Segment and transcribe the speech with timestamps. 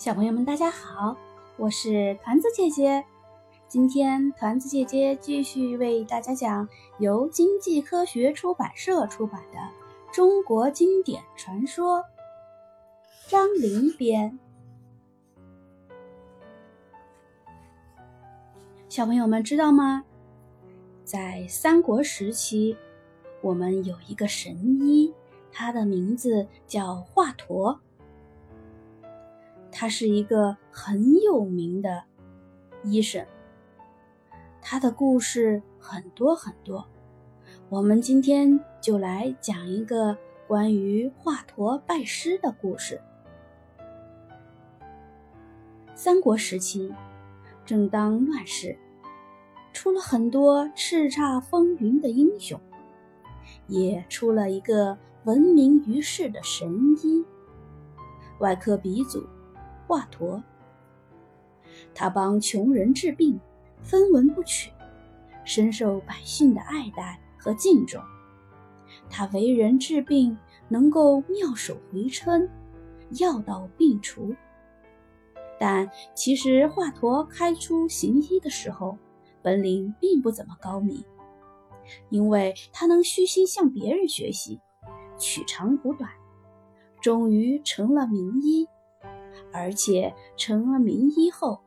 [0.00, 1.14] 小朋友们，大家好，
[1.58, 3.04] 我是团子姐姐。
[3.68, 6.66] 今天团子姐姐继续为大家讲
[6.98, 9.58] 由经济科学出版社出版的
[10.10, 11.98] 《中国经典传说》，
[13.28, 14.38] 张陵编。
[18.88, 20.06] 小朋友们知道吗？
[21.04, 22.74] 在三国时期，
[23.42, 25.12] 我们有一个神医，
[25.52, 27.80] 他的名字叫华佗。
[29.72, 32.04] 他是一个很有名的
[32.82, 33.24] 医生，
[34.60, 36.86] 他的故事很多很多。
[37.68, 40.16] 我们今天就来讲一个
[40.46, 43.00] 关于华佗拜师的故事。
[45.94, 46.92] 三国时期，
[47.64, 48.78] 正当乱世，
[49.72, 52.60] 出了很多叱咤风云的英雄，
[53.66, 57.24] 也出了一个闻名于世的神医，
[58.38, 59.24] 外科鼻祖。
[59.90, 60.40] 华佗，
[61.92, 63.40] 他帮穷人治病，
[63.82, 64.70] 分文不取，
[65.44, 68.00] 深受百姓的爱戴和敬重。
[69.08, 70.38] 他为人治病
[70.68, 72.48] 能够妙手回春，
[73.18, 74.32] 药到病除。
[75.58, 78.96] 但其实华佗开出行医的时候，
[79.42, 81.04] 本领并不怎么高明，
[82.10, 84.60] 因为他能虚心向别人学习，
[85.18, 86.08] 取长补短，
[87.00, 88.68] 终于成了名医。
[89.52, 91.60] 而且成了名医后，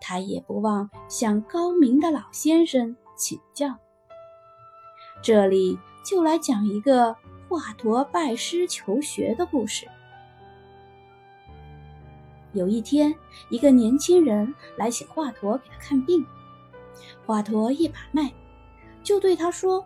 [0.00, 3.76] 他也不忘向高明的老先生请教。
[5.22, 7.16] 这里就来讲一个
[7.48, 9.86] 华佗拜师求学的故事。
[12.52, 13.14] 有一天，
[13.50, 16.24] 一个年轻人来请华佗给他看病，
[17.26, 18.32] 华佗一把脉，
[19.02, 19.84] 就对他说：“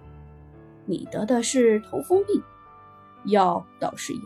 [0.86, 2.42] 你得的是头风病，
[3.24, 4.20] 药倒是有，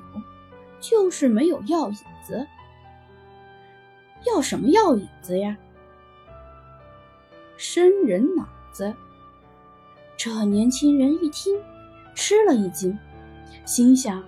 [0.80, 2.46] 就是没有药引子。”
[4.26, 5.56] 要什么药引子呀？
[7.56, 8.94] 生人脑子。
[10.16, 11.58] 这年轻人一听，
[12.14, 12.98] 吃了一惊，
[13.64, 14.22] 心想：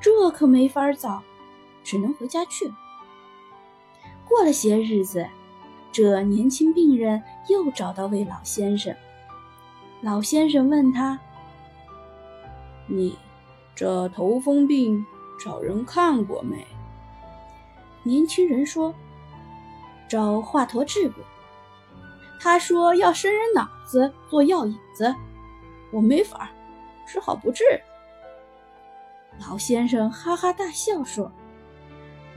[0.00, 1.22] 这可没法造，
[1.82, 2.70] 只能回家去。
[4.28, 5.26] 过了些日子，
[5.90, 8.94] 这年轻病人又找到位老先生。
[10.02, 11.18] 老先生问他
[12.86, 13.16] ：“你
[13.74, 15.04] 这头风病
[15.42, 16.66] 找人看过没？”
[18.04, 18.94] 年轻人说。
[20.10, 21.22] 找华佗治过，
[22.40, 25.14] 他说要生人脑子做药引子，
[25.92, 26.50] 我没法，
[27.06, 27.62] 只好不治。
[29.38, 31.30] 老先生哈哈大笑说：“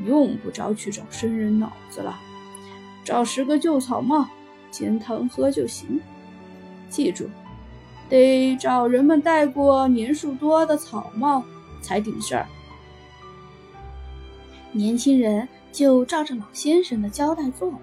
[0.06, 2.16] 用不着去找生人脑子了，
[3.04, 4.28] 找十个旧草帽
[4.70, 6.00] 煎汤喝就行。
[6.90, 7.28] 记住，
[8.08, 11.44] 得找人们戴过年数多的草帽
[11.82, 12.46] 才顶事儿。”
[14.72, 15.50] 年轻人。
[15.74, 17.74] 就照着老先生的交代做，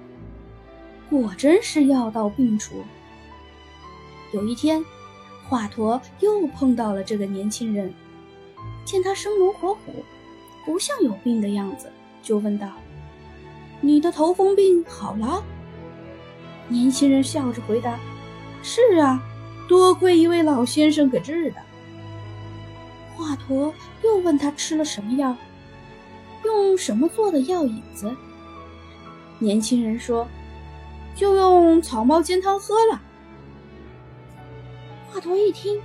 [1.11, 2.85] 果真是药到病除。
[4.33, 4.83] 有一天，
[5.49, 7.93] 华佗又碰到了这个年轻人，
[8.85, 10.05] 见他生龙活虎，
[10.65, 11.91] 不像有病的样子，
[12.23, 12.69] 就问道
[13.83, 15.43] ：“你的头风病好了？”
[16.69, 17.99] 年轻人笑着回答
[18.63, 19.21] ：“是啊，
[19.69, 21.57] 多亏一位老先生给治的。”
[23.17, 23.73] 华佗
[24.05, 25.37] 又问他吃了什么药。
[26.51, 28.15] 用什么做的药引子？
[29.39, 30.27] 年轻人说
[31.17, 33.01] ：“就用草帽煎汤喝了。”
[35.11, 35.81] 华佗一听，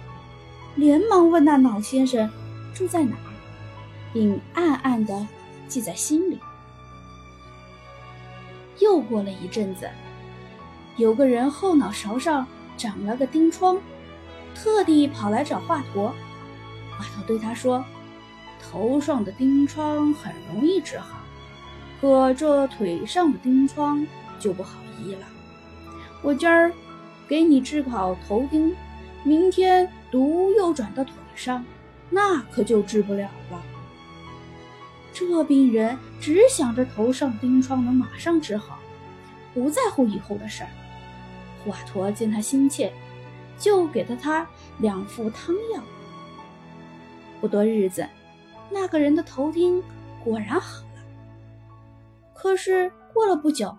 [0.75, 2.29] 连忙问那老先生
[2.73, 3.31] 住在哪儿，
[4.13, 5.27] 并暗暗的
[5.67, 6.39] 记在心里。
[8.79, 9.89] 又过了一阵子，
[10.97, 12.45] 有个人后脑勺上
[12.77, 13.77] 长了个钉疮，
[14.53, 16.11] 特地跑来找华佗。
[16.91, 17.83] 华佗对他说。
[18.61, 21.19] 头上的钉疮很容易治好，
[22.01, 24.05] 可这腿上的钉疮
[24.39, 25.21] 就不好医了。
[26.21, 26.71] 我今儿
[27.27, 28.75] 给你治好头钉，
[29.23, 31.63] 明天毒又转到腿上，
[32.09, 33.61] 那可就治不了了。
[35.13, 38.79] 这病人只想着头上的钉疮能马上治好，
[39.53, 40.69] 不在乎以后的事儿。
[41.63, 42.91] 华佗见他心切，
[43.57, 44.45] 就给了他
[44.79, 45.81] 两副汤药。
[47.39, 48.05] 不多日子。
[48.71, 49.81] 那个人的头钉
[50.23, 51.03] 果然好了，
[52.33, 53.77] 可是过了不久，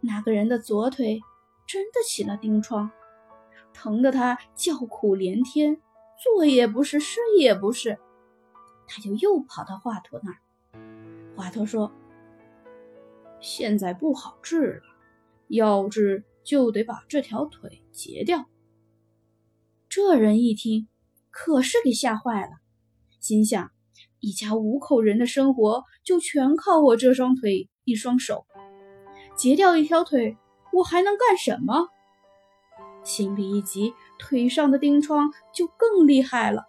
[0.00, 1.20] 那个人的左腿
[1.66, 2.90] 真的起了钉疮，
[3.72, 5.80] 疼得他叫苦连天，
[6.22, 7.98] 坐也不是，睡也不是。
[8.86, 10.38] 他就又跑到华佗那儿。
[11.34, 11.90] 华佗说
[13.40, 14.82] ：“现在不好治了，
[15.48, 18.46] 要治就得把这条腿截掉。”
[19.88, 20.86] 这人一听，
[21.30, 22.58] 可是给吓坏了，
[23.18, 23.72] 心想。
[24.20, 28.46] 一家五口人的生活就全靠我这双腿一双手，
[29.36, 30.36] 截掉一条腿，
[30.72, 31.88] 我还能干什么？
[33.04, 36.66] 心里一急，腿上的钉疮就更厉害了。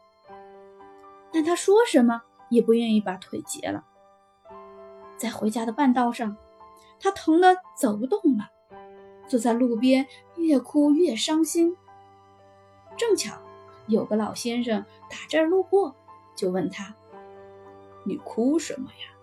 [1.31, 3.83] 但他说什么也不愿意把腿截了。
[5.17, 6.37] 在回家的半道上，
[6.99, 8.49] 他疼得走不动了，
[9.27, 11.75] 坐在路边，越哭越伤心。
[12.97, 13.39] 正巧
[13.87, 15.95] 有个老先生打这儿路过，
[16.35, 16.95] 就问他
[18.07, 19.13] ：“你哭什么呀？”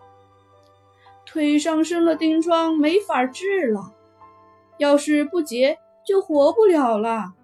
[1.27, 3.95] 腿上生了钉疮，没法治了。
[4.79, 7.35] 要是不结，就活不了了。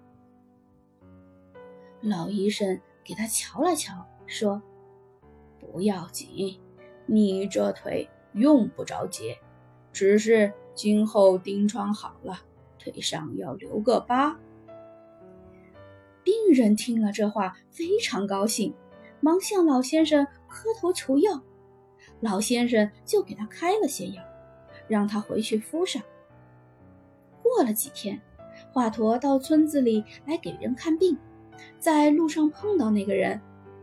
[2.01, 4.61] 老医生给他瞧了瞧，说
[5.59, 6.59] ：“不要紧，
[7.05, 9.37] 你这腿用不着结，
[9.91, 12.39] 只是今后钉疮好了，
[12.79, 14.39] 腿上要留个疤。”
[16.23, 18.73] 病人听了这话，非常高兴，
[19.21, 21.41] 忙向老先生磕头求药。
[22.19, 24.21] 老先生就给他开了些药，
[24.87, 26.03] 让他回去敷上。
[27.41, 28.21] 过了几天，
[28.71, 31.17] 华佗到村子里来给人看病，
[31.79, 33.41] 在路上碰到那个人，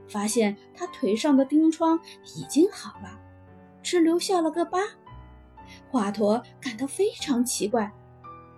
[0.08, 1.98] 发现他腿上的钉疮
[2.36, 3.18] 已经好了，
[3.82, 4.78] 只留下了个疤。
[5.90, 7.92] 华佗感到非常奇怪，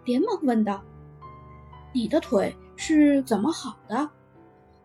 [0.04, 0.84] 连忙问道
[1.92, 4.10] ：“你的腿是怎么好的？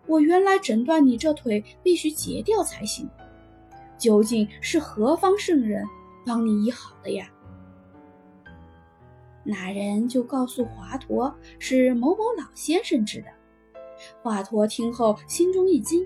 [0.08, 3.10] 我原来诊断你这腿必须截掉才行。”
[3.98, 5.86] 究竟是何方圣人
[6.26, 7.32] 帮你医好的呀？
[9.44, 13.28] 那人就告诉华佗是某某老先生治的。
[14.22, 16.06] 华佗听后心中一惊，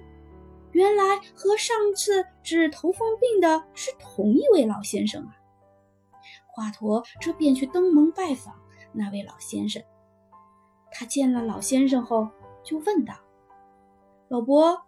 [0.71, 5.35] 原来和上次治头风病的是同一位老先生啊！
[6.47, 8.53] 华佗这便去登门拜访
[8.91, 9.81] 那位老先生。
[10.91, 12.27] 他见了老先生后，
[12.63, 13.15] 就问道
[14.29, 14.81] ：“老伯，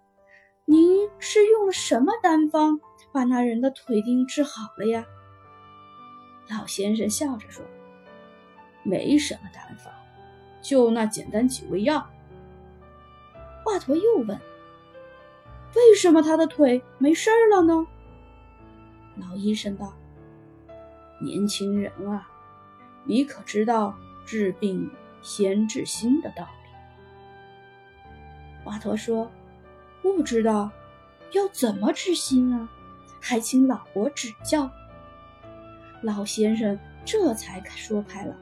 [0.65, 2.79] 您是用了什么丹方？”
[3.13, 5.03] 把那人的腿钉治好了呀！
[6.49, 7.65] 老先生笑着说
[8.83, 9.93] ：“没什么丹方，
[10.61, 12.09] 就那简单几味药。”
[13.65, 14.39] 华佗又问
[15.75, 17.85] ：“为什么他的腿没事儿了呢？”
[19.19, 19.93] 老医生道
[21.21, 22.29] ：“年轻人啊，
[23.03, 23.93] 你可知道
[24.25, 24.89] 治病
[25.21, 26.49] 先治心的道理？”
[28.63, 29.31] 华佗说
[30.01, 30.71] ：“不知道，
[31.31, 32.69] 要怎么治心啊？”
[33.19, 34.69] 还请老伯指教。
[36.01, 38.35] 老先生这才说开了：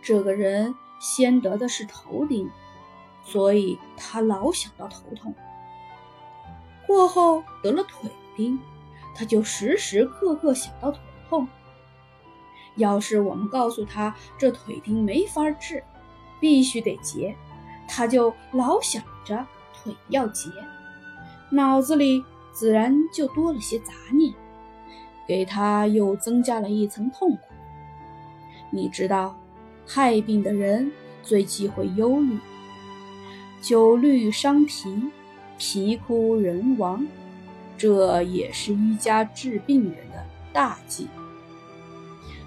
[0.00, 2.50] 这个人先得的是头钉，
[3.24, 5.32] 所以他老想到头痛；
[6.86, 8.58] 过后得了腿钉，
[9.14, 11.46] 他就时时刻刻想到腿痛。
[12.76, 15.84] 要是我们告诉他这腿钉没法治，
[16.40, 17.36] 必须得结，
[17.88, 20.50] 他就老想着腿要结，
[21.50, 22.24] 脑子里。
[22.56, 24.32] 自然就多了些杂念，
[25.26, 27.40] 给他又增加了一层痛苦。
[28.70, 29.36] 你知道，
[29.84, 32.38] 害病的人最忌讳忧虑，
[33.60, 35.10] 久虑伤脾，
[35.58, 37.04] 脾枯人亡，
[37.76, 41.08] 这也是医家治病人的大忌。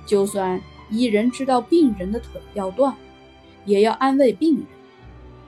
[0.06, 2.96] 就算医人知道病人的腿要断，
[3.66, 4.66] 也要安慰病人，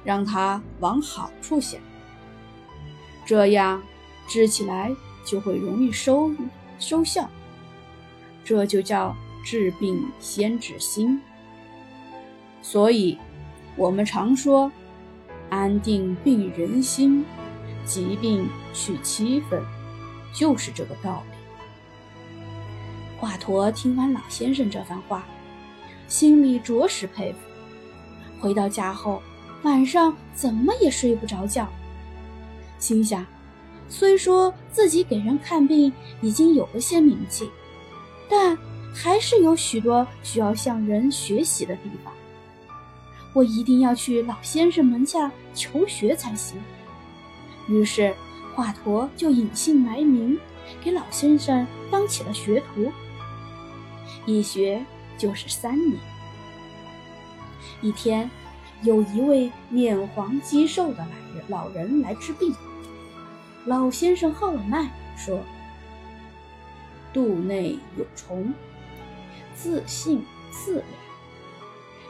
[0.09, 1.79] 让他往好处想，
[3.27, 3.79] 这样。
[4.27, 4.91] 治起来
[5.23, 6.31] 就会容易收
[6.79, 7.29] 收效，
[8.43, 11.21] 这就叫治病先治心。
[12.63, 13.19] 所以，
[13.75, 14.71] 我们常说
[15.49, 17.23] “安定病人心，
[17.85, 19.63] 疾病去七分”，
[20.33, 21.37] 就是这个道理。
[23.19, 25.23] 华佗听完老先生这番话，
[26.07, 27.39] 心里着实佩服。
[28.39, 29.21] 回到家后，
[29.63, 31.67] 晚上怎么也睡不着觉，
[32.77, 33.25] 心想。
[33.89, 37.49] 虽说自己给人看病已经有了些名气，
[38.29, 38.55] 但
[38.93, 42.13] 还是有许多需要向人学习的地方。
[43.33, 46.57] 我一定要去老先生门下求学才行。
[47.67, 48.13] 于是
[48.55, 50.39] 华佗就隐姓埋名，
[50.83, 52.91] 给老先生当起了学徒。
[54.25, 54.83] 一学
[55.17, 55.99] 就是三年。
[57.81, 58.29] 一天，
[58.81, 62.55] 有一位面黄肌瘦的老人老人来治病。
[63.65, 65.41] 老先生号了脉，说
[67.13, 68.53] ：“肚内有虫，
[69.53, 70.87] 自性四两，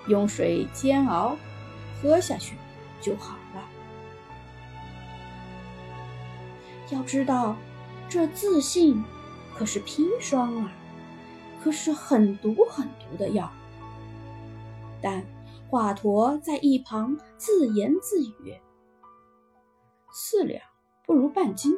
[0.08, 1.36] 用水煎熬，
[2.02, 2.56] 喝下去
[3.02, 3.64] 就好了。
[6.92, 7.56] 要知道，
[8.08, 9.04] 这自信
[9.58, 10.72] 可是砒霜啊，
[11.64, 13.52] 可是很毒很毒的药。”
[15.02, 15.24] 但
[15.70, 18.60] 华佗在一旁自言自语
[20.12, 20.60] ：“四两。”
[21.06, 21.78] 不如半斤。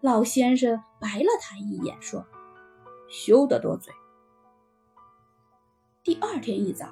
[0.00, 2.26] 老先生白了他一眼，说
[3.08, 3.92] ：“休得多嘴。”
[6.04, 6.88] 第二天一早，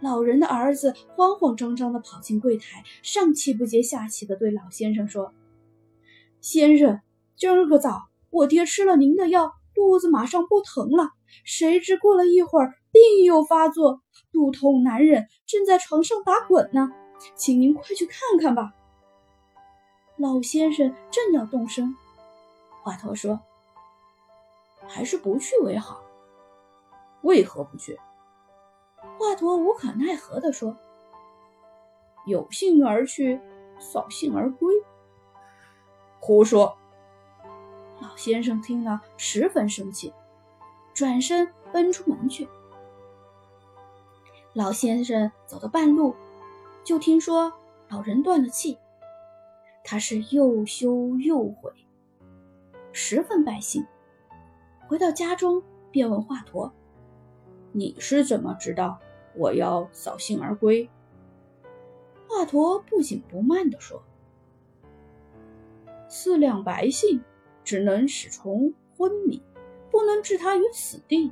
[0.00, 5.32] 老人的儿子慌慌张张地跑进柜台，上气不接下气地对老先生说
[6.40, 7.00] ：“先生，
[7.36, 11.10] 今儿个早，我爹吃了您的药，肚子马上不疼了。
[11.44, 14.00] 谁知过了一会儿，病又发作，
[14.32, 16.90] 肚痛难忍，正在床上打滚呢。
[17.34, 18.72] 请您快去看看吧。”
[20.16, 21.94] 老先生正要动身，
[22.82, 23.38] 华佗说
[24.88, 26.02] ：“还是不去为好。
[27.20, 28.00] 为何不去？”
[29.18, 30.74] 华佗无可奈何地说
[32.26, 33.38] ：“有幸而去，
[33.78, 34.74] 扫兴而归。”
[36.18, 36.78] 胡说！
[38.00, 40.14] 老先生听了十分生气，
[40.94, 42.48] 转身奔出门去。
[44.56, 46.14] 老先生走到半路，
[46.82, 47.52] 就听说
[47.90, 48.78] 老人断了气，
[49.84, 51.70] 他是又羞又悔，
[52.90, 53.84] 十分败兴。
[54.88, 56.72] 回到家中，便问华佗
[57.72, 58.98] ：“你是怎么知道？”
[59.36, 60.88] 我要扫兴而归。
[62.26, 64.02] 华佗不紧不慢地说
[66.08, 67.22] ：“四两白杏
[67.62, 69.42] 只能使虫昏迷，
[69.90, 71.30] 不能置他于死地。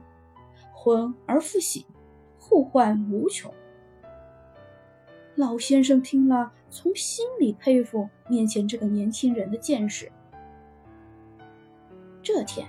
[0.75, 1.87] 昏而复醒，
[2.55, 3.53] 后患无穷。”
[5.35, 10.11] 老先生听了，从心里佩服面前这个年轻人的见识。
[12.23, 12.69] 这天，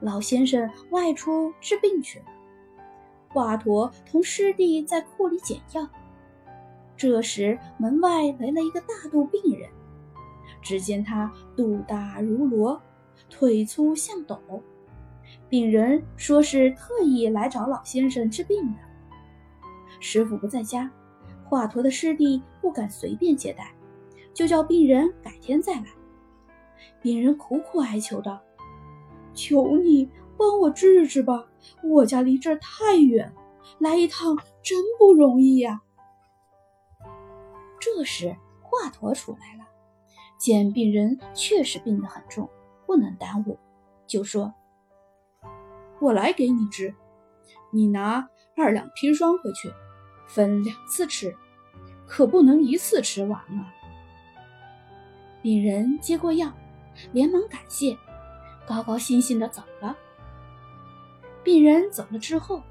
[0.00, 2.24] 老先生外出治病去了。
[3.28, 5.86] 华佗同师弟在库里捡药，
[6.96, 9.68] 这时门外来了一个大肚病人。
[10.62, 12.80] 只见他肚大如箩，
[13.28, 14.40] 腿粗像斗。
[15.50, 18.89] 病人说是特意来找老先生治病的。
[20.00, 20.90] 师傅不在家，
[21.44, 23.72] 华佗的师弟不敢随便接待，
[24.34, 25.86] 就叫病人改天再来。
[27.00, 28.40] 病人苦苦哀求道
[29.32, 31.46] ：“求你。”帮我治治吧，
[31.82, 33.30] 我家离这儿太远，
[33.78, 35.82] 来一趟真不容易呀。
[37.78, 39.68] 这时华佗出来了，
[40.38, 42.48] 见病人确实病得很重，
[42.86, 43.58] 不能耽误，
[44.06, 44.54] 就说
[46.00, 46.94] ：“我来给你治，
[47.70, 48.26] 你拿
[48.56, 49.70] 二两砒霜回去，
[50.32, 51.36] 分两次吃，
[52.06, 53.74] 可不能一次吃完啊。”
[55.42, 56.52] 病人接过药，
[57.12, 57.96] 连忙感谢，
[58.66, 59.96] 高高兴兴的走了。
[61.42, 62.62] 病人走了之后，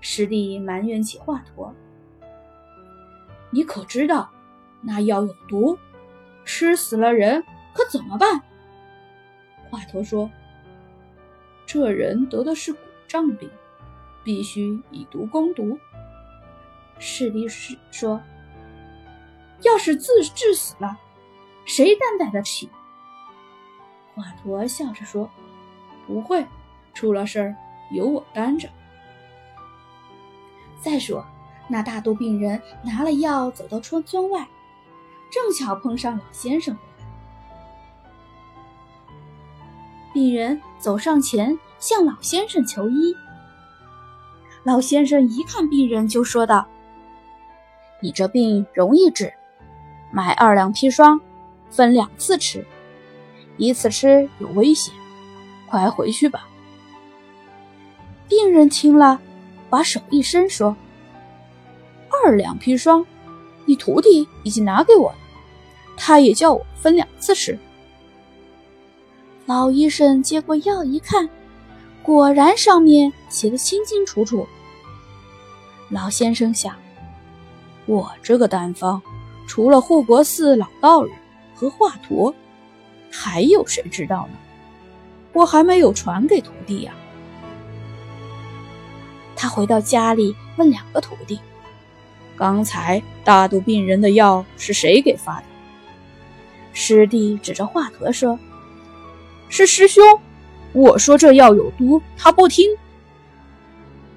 [0.00, 1.72] 师弟埋怨起华佗
[3.50, 4.30] ：“你可知道
[4.82, 5.78] 那药有毒，
[6.44, 7.42] 吃死了人
[7.74, 8.42] 可怎么办？”
[9.70, 10.30] 华佗说
[11.64, 13.48] ：“这人得的是骨胀病，
[14.22, 15.78] 必须以毒攻毒。”
[17.00, 18.20] 师弟是说
[19.62, 20.96] ：“要是自致死了，
[21.64, 22.70] 谁担待得起？”
[24.14, 25.28] 华佗笑着说
[26.06, 26.46] ：“不会，
[26.94, 27.56] 出了事儿。”
[27.92, 28.68] 由我担着。
[30.80, 31.26] 再说，
[31.66, 34.46] 那大肚病人拿了药，走到村村外，
[35.28, 37.04] 正巧碰上老先生回来。
[40.14, 43.12] 病人走上前向老先生求医。
[44.62, 46.68] 老先生一看病人，就说道
[48.00, 49.32] ：“你这病容易治，
[50.10, 51.20] 买二两砒霜，
[51.70, 52.66] 分两次吃，
[53.56, 54.92] 一次吃有危险，
[55.68, 56.48] 快回去吧。”
[58.28, 59.20] 病人听了，
[59.68, 60.76] 把手一伸，说
[62.24, 63.04] ：“二两砒霜，
[63.64, 65.18] 你徒弟已经拿给我了，
[65.96, 67.58] 他也叫我分两次吃。”
[69.46, 71.28] 老医生接过药一看，
[72.04, 74.46] 果然上面写的清清楚楚。
[75.88, 76.76] 老先生想
[77.90, 79.02] ：“我这个丹方，
[79.48, 81.12] 除了护国寺老道人
[81.56, 82.32] 和华佗，
[83.10, 84.38] 还有谁知道呢？
[85.32, 86.94] 我还没有传给徒弟呀。”
[89.34, 91.40] 他回到家里，问两个徒弟
[92.38, 95.44] ：“刚才大肚病人的药是谁给发的？”
[96.72, 98.38] 师弟指着华佗说
[99.50, 100.00] ：“是师兄。
[100.72, 102.70] 我说这药有毒，他不听。”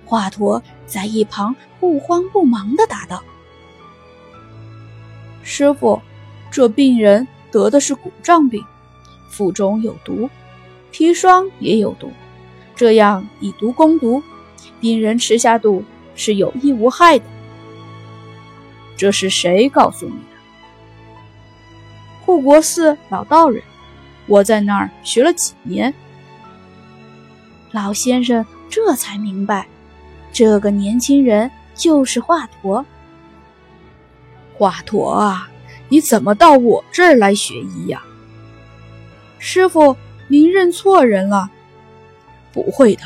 [0.05, 3.23] 华佗在一旁不慌不忙地答道
[5.43, 6.01] ：“师傅，
[6.49, 8.63] 这病人得的是骨胀病，
[9.29, 10.29] 腹中有毒，
[10.91, 12.11] 砒霜也有毒，
[12.75, 14.23] 这样以毒攻毒。”
[14.79, 15.83] 病人吃下肚
[16.15, 17.25] 是有益无害的，
[18.97, 20.37] 这是谁告诉你的？
[22.25, 23.63] 护国寺老道人，
[24.27, 25.93] 我在那儿学了几年。
[27.71, 29.67] 老先生这才明白，
[30.33, 32.83] 这个年轻人就是华佗。
[34.53, 35.49] 华佗啊，
[35.89, 38.03] 你怎么到我这儿来学医呀？
[39.39, 41.49] 师傅，您认错人了。
[42.53, 43.03] 不会的，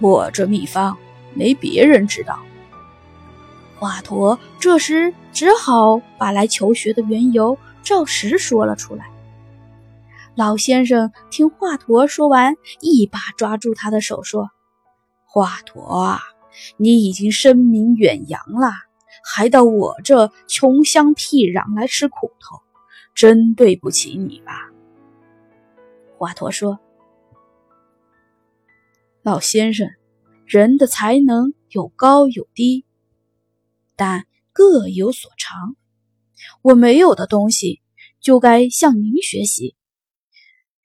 [0.00, 0.96] 我这秘方
[1.34, 2.40] 没别人知道。
[3.76, 9.06] 华佗这时只好把来求学的缘由照实说了出来。
[10.34, 14.50] 老先生听华佗说完，一把抓住他的手说
[15.26, 16.20] ：“华佗啊，
[16.78, 18.70] 你已经声名远扬了，
[19.24, 22.60] 还到我这穷乡僻壤来吃苦头，
[23.14, 24.70] 真对不起你吧。”
[26.18, 26.78] 华佗说
[29.22, 29.88] ：“老先生，
[30.46, 32.84] 人的才能有高有低。”
[33.96, 35.76] 但各有所长，
[36.62, 37.80] 我没有的东西，
[38.20, 39.76] 就该向您学习。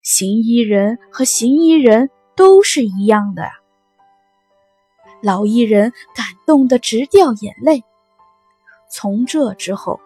[0.01, 3.49] 行医人和行医人都是一样的。
[5.23, 7.83] 老艺人感动得直掉眼泪。
[8.97, 9.99] 从这之后，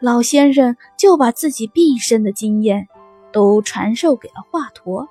[0.00, 2.88] 老先生就把自己毕生的经验
[3.32, 5.08] 都传授给了华佗。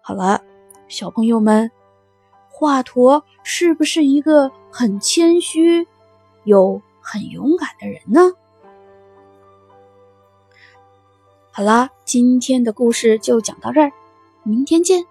[0.00, 0.42] 好了，
[0.86, 1.72] 小朋友们。
[2.48, 5.88] 华佗是不是一个很谦虚
[6.44, 8.20] 又很勇敢的人呢？
[11.50, 13.90] 好啦，今天的故事就讲到这儿，
[14.44, 15.04] 明天见。